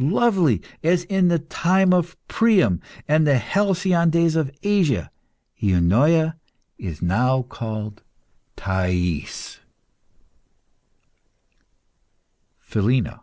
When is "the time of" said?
1.28-2.16